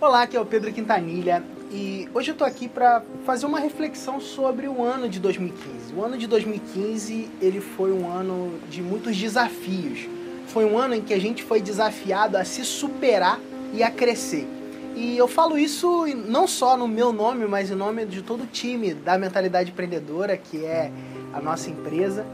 [0.00, 4.20] Olá, aqui é o Pedro Quintanilha e hoje eu tô aqui para fazer uma reflexão
[4.20, 5.92] sobre o ano de 2015.
[5.92, 10.06] O ano de 2015 ele foi um ano de muitos desafios.
[10.46, 13.40] Foi um ano em que a gente foi desafiado a se superar
[13.74, 14.46] e a crescer.
[14.94, 18.46] E eu falo isso não só no meu nome, mas em nome de todo o
[18.46, 20.92] time da Mentalidade Empreendedora, que é
[21.34, 22.24] a nossa empresa.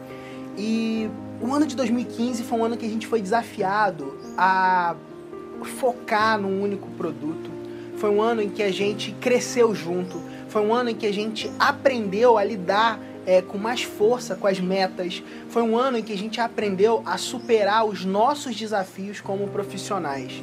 [0.59, 1.09] E
[1.41, 4.95] o ano de 2015 foi um ano que a gente foi desafiado a
[5.65, 7.51] focar num único produto.
[7.97, 10.21] Foi um ano em que a gente cresceu junto.
[10.49, 14.47] Foi um ano em que a gente aprendeu a lidar é, com mais força com
[14.47, 15.23] as metas.
[15.49, 20.43] Foi um ano em que a gente aprendeu a superar os nossos desafios como profissionais.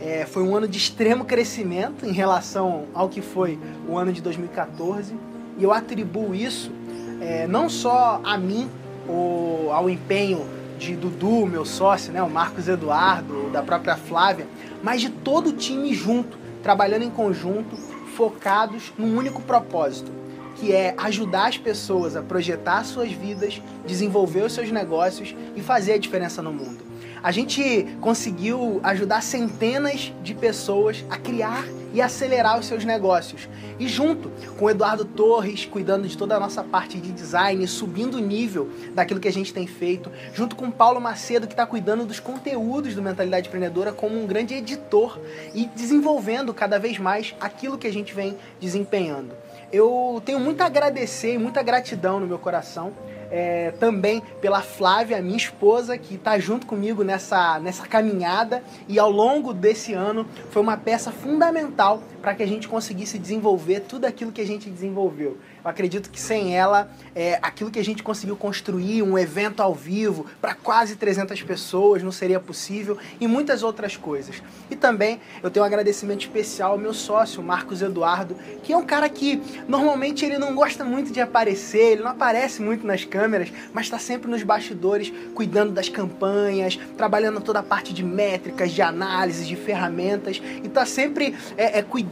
[0.00, 3.58] É, foi um ano de extremo crescimento em relação ao que foi
[3.88, 5.14] o ano de 2014.
[5.58, 6.72] E eu atribuo isso
[7.20, 8.68] é, não só a mim,
[9.06, 10.46] ou ao empenho
[10.78, 14.46] de Dudu, meu sócio, né, o Marcos Eduardo, da própria Flávia,
[14.82, 17.76] mas de todo o time junto, trabalhando em conjunto,
[18.16, 20.12] focados num único propósito,
[20.56, 25.94] que é ajudar as pessoas a projetar suas vidas, desenvolver os seus negócios e fazer
[25.94, 26.84] a diferença no mundo.
[27.22, 33.48] A gente conseguiu ajudar centenas de pessoas a criar e acelerar os seus negócios.
[33.78, 38.16] E junto com o Eduardo Torres, cuidando de toda a nossa parte de design, subindo
[38.16, 41.66] o nível daquilo que a gente tem feito, junto com o Paulo Macedo, que está
[41.66, 45.18] cuidando dos conteúdos do Mentalidade Empreendedora como um grande editor
[45.54, 49.34] e desenvolvendo cada vez mais aquilo que a gente vem desempenhando.
[49.72, 52.92] Eu tenho muito a agradecer e muita gratidão no meu coração
[53.30, 58.62] é, também pela Flávia, minha esposa, que está junto comigo nessa, nessa caminhada.
[58.88, 63.80] E ao longo desse ano foi uma peça fundamental para que a gente conseguisse desenvolver
[63.80, 65.38] tudo aquilo que a gente desenvolveu.
[65.62, 69.74] Eu acredito que sem ela, é, aquilo que a gente conseguiu construir, um evento ao
[69.74, 74.42] vivo para quase 300 pessoas, não seria possível e muitas outras coisas.
[74.70, 78.84] E também eu tenho um agradecimento especial ao meu sócio, Marcos Eduardo, que é um
[78.84, 83.52] cara que normalmente ele não gosta muito de aparecer, ele não aparece muito nas câmeras,
[83.72, 88.82] mas está sempre nos bastidores, cuidando das campanhas, trabalhando toda a parte de métricas, de
[88.82, 92.09] análise, de ferramentas e está sempre é, é, cuidando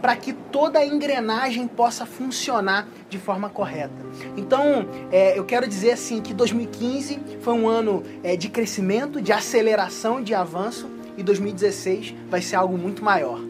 [0.00, 3.94] para que toda a engrenagem possa funcionar de forma correta.
[4.36, 9.32] Então, é, eu quero dizer assim que 2015 foi um ano é, de crescimento, de
[9.32, 10.88] aceleração, de avanço,
[11.18, 13.40] e 2016 vai ser algo muito maior.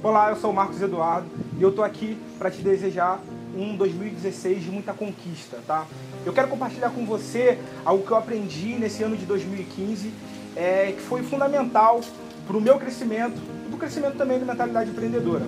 [0.00, 1.28] Olá, eu sou o Marcos Eduardo
[1.58, 3.20] e eu tô aqui para te desejar
[3.56, 5.86] um 2016 de muita conquista, tá?
[6.24, 10.12] Eu quero compartilhar com você algo que eu aprendi nesse ano de 2015,
[10.56, 12.00] é, que foi fundamental
[12.46, 13.40] para o meu crescimento
[13.70, 15.44] do crescimento também da mentalidade empreendedora.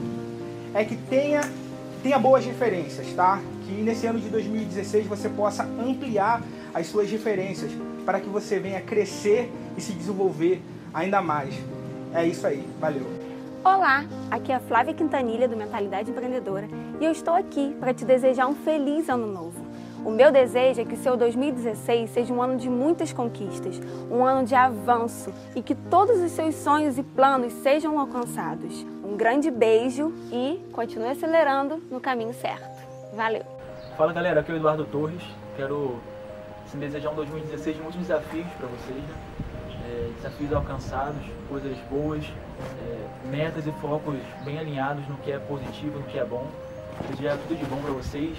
[0.72, 1.42] É que tenha,
[2.02, 3.40] tenha boas referências, tá?
[3.66, 6.42] Que nesse ano de 2016 você possa ampliar
[6.72, 7.70] as suas referências
[8.04, 10.60] para que você venha crescer e se desenvolver
[10.92, 11.54] ainda mais.
[12.12, 13.33] É isso aí, valeu.
[13.64, 16.68] Olá, aqui é a Flávia Quintanilha do Mentalidade Empreendedora
[17.00, 19.64] e eu estou aqui para te desejar um feliz ano novo.
[20.04, 23.80] O meu desejo é que o seu 2016 seja um ano de muitas conquistas,
[24.10, 28.84] um ano de avanço e que todos os seus sonhos e planos sejam alcançados.
[29.02, 32.86] Um grande beijo e continue acelerando no caminho certo.
[33.14, 33.46] Valeu!
[33.96, 35.22] Fala galera, aqui é o Eduardo Torres.
[35.56, 35.98] Quero
[36.66, 39.33] assim, desejar um 2016 de muitos desafios para vocês, né?
[39.84, 45.98] É, desafios alcançados, coisas boas, é, metas e focos bem alinhados no que é positivo,
[45.98, 46.46] no que é bom.
[47.10, 48.38] Desejar tudo de bom para vocês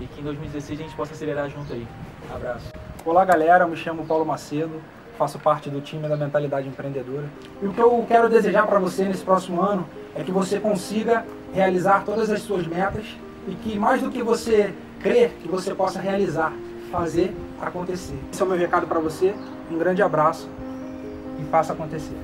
[0.00, 1.86] e que em 2016 a gente possa acelerar junto aí.
[2.32, 2.70] Abraço.
[3.04, 4.80] Olá galera, me chamo Paulo Macedo,
[5.16, 7.26] faço parte do time da Mentalidade Empreendedora.
[7.62, 11.24] E o que eu quero desejar para você nesse próximo ano é que você consiga
[11.52, 13.04] realizar todas as suas metas
[13.46, 16.52] e que mais do que você crer, que você possa realizar,
[16.90, 18.18] fazer acontecer.
[18.32, 19.34] Esse é o meu recado para você.
[19.70, 20.48] Um grande abraço
[21.46, 22.16] e faça acontecer.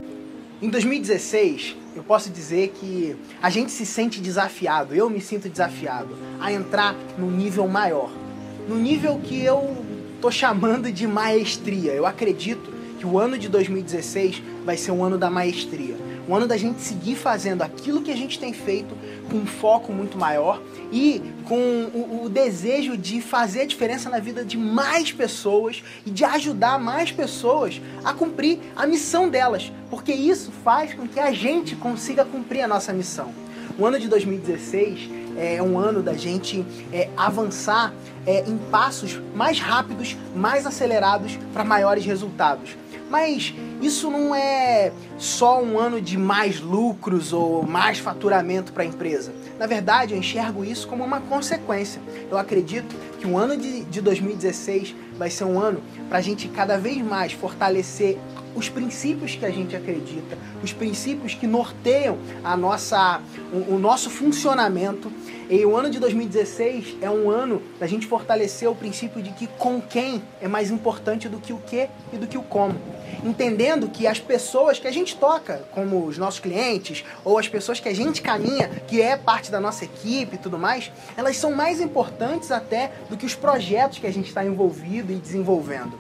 [0.62, 6.16] Em 2016, eu posso dizer que a gente se sente desafiado, eu me sinto desafiado
[6.38, 8.10] a entrar num nível maior.
[8.68, 9.80] No nível que eu
[10.20, 11.92] tô chamando de maestria.
[11.92, 15.96] Eu acredito que o ano de 2016 vai ser um ano da maestria
[16.30, 18.96] um ano da gente seguir fazendo aquilo que a gente tem feito
[19.28, 20.62] com um foco muito maior
[20.92, 26.10] e com o, o, desejo de fazer a diferença na vida de mais pessoas e
[26.10, 31.32] de ajudar mais pessoas a cumprir a missão delas, porque isso faz com que a
[31.32, 33.34] gente consiga cumprir a nossa missão.
[33.76, 37.92] O ano de 2016 é um ano da gente é, avançar
[38.24, 42.76] é, em passos mais rápidos, mais acelerados para maiores resultados.
[43.10, 43.52] Mas
[43.82, 49.32] isso não é só um ano de mais lucros ou mais faturamento para a empresa.
[49.58, 52.00] Na verdade, eu enxergo isso como uma consequência.
[52.30, 56.48] Eu acredito que o ano de, de 2016 vai ser um ano para a gente
[56.48, 58.16] cada vez mais fortalecer
[58.54, 63.20] os princípios que a gente acredita, os princípios que norteiam a nossa,
[63.52, 65.12] o, o nosso funcionamento.
[65.48, 69.46] E o ano de 2016 é um ano da gente fortalecer o princípio de que
[69.46, 72.78] com quem é mais importante do que o que e do que o como.
[73.24, 77.78] Entendendo que as pessoas que a gente toca, como os nossos clientes, ou as pessoas
[77.78, 81.52] que a gente caminha, que é parte da nossa equipe e tudo mais, elas são
[81.52, 85.98] mais importantes até do que os projetos que a gente está envolvido e desenvolvendo.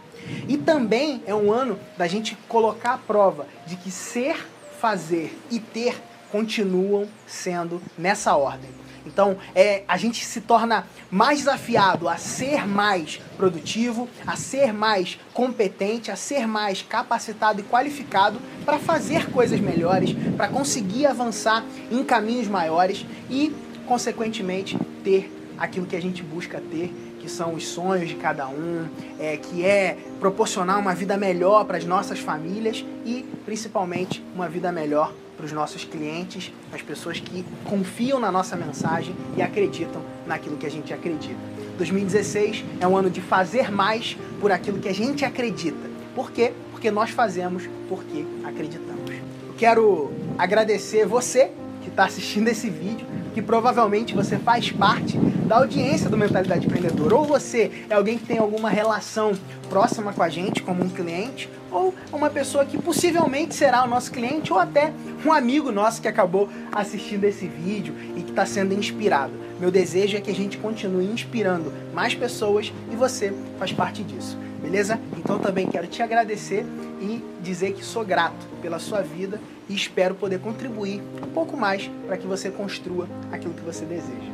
[0.48, 4.36] E também é um ano da gente colocar a prova de que ser,
[4.78, 6.00] fazer e ter
[6.30, 8.70] continuam sendo nessa ordem.
[9.06, 15.18] Então, é, a gente se torna mais desafiado a ser mais produtivo, a ser mais
[15.32, 22.04] competente, a ser mais capacitado e qualificado para fazer coisas melhores, para conseguir avançar em
[22.04, 23.54] caminhos maiores e,
[23.86, 28.88] consequentemente, ter aquilo que a gente busca ter que são os sonhos de cada um,
[29.18, 34.72] é, que é proporcionar uma vida melhor para as nossas famílias e principalmente uma vida
[34.72, 40.58] melhor para os nossos clientes, as pessoas que confiam na nossa mensagem e acreditam naquilo
[40.58, 41.40] que a gente acredita.
[41.78, 45.88] 2016 é um ano de fazer mais por aquilo que a gente acredita.
[46.14, 46.52] Por quê?
[46.70, 49.10] Porque nós fazemos porque acreditamos.
[49.46, 51.50] Eu quero agradecer você
[51.82, 55.18] que está assistindo esse vídeo, que provavelmente você faz parte
[55.50, 57.16] da audiência do Mentalidade Empreendedora.
[57.16, 59.32] Ou você é alguém que tem alguma relação
[59.68, 64.12] próxima com a gente, como um cliente, ou uma pessoa que possivelmente será o nosso
[64.12, 64.92] cliente, ou até
[65.26, 69.32] um amigo nosso que acabou assistindo esse vídeo e que está sendo inspirado.
[69.58, 74.38] Meu desejo é que a gente continue inspirando mais pessoas e você faz parte disso,
[74.62, 75.00] beleza?
[75.18, 76.64] Então também quero te agradecer
[77.00, 81.90] e dizer que sou grato pela sua vida e espero poder contribuir um pouco mais
[82.06, 84.30] para que você construa aquilo que você deseja.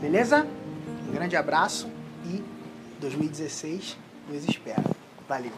[0.00, 0.46] Beleza?
[1.08, 1.88] Um grande abraço
[2.24, 2.42] e
[3.00, 3.96] 2016
[4.28, 4.82] nos espera.
[5.28, 5.52] Valeu!